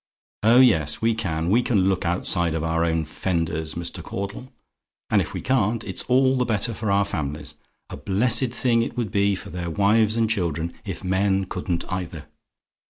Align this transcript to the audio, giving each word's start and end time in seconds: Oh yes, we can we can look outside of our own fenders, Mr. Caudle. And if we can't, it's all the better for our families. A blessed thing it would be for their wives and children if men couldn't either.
Oh 0.41 0.59
yes, 0.61 0.99
we 0.99 1.13
can 1.13 1.47
we 1.51 1.61
can 1.61 1.87
look 1.87 2.05
outside 2.05 2.55
of 2.55 2.63
our 2.63 2.83
own 2.83 3.05
fenders, 3.05 3.75
Mr. 3.75 4.01
Caudle. 4.01 4.51
And 5.11 5.21
if 5.21 5.35
we 5.35 5.41
can't, 5.41 5.83
it's 5.83 6.01
all 6.05 6.37
the 6.39 6.43
better 6.43 6.73
for 6.73 6.89
our 6.89 7.05
families. 7.05 7.53
A 7.91 7.97
blessed 7.97 8.49
thing 8.49 8.81
it 8.81 8.97
would 8.97 9.11
be 9.11 9.35
for 9.35 9.51
their 9.51 9.69
wives 9.69 10.17
and 10.17 10.27
children 10.27 10.73
if 10.85 11.03
men 11.03 11.45
couldn't 11.45 11.85
either. 11.93 12.25